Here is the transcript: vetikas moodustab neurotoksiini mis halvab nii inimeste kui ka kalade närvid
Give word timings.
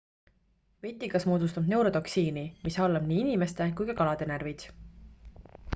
vetikas 0.85 1.27
moodustab 1.31 1.69
neurotoksiini 1.73 2.47
mis 2.65 2.81
halvab 2.83 3.07
nii 3.11 3.21
inimeste 3.27 3.69
kui 3.81 3.91
ka 3.93 3.97
kalade 4.03 4.31
närvid 4.35 4.71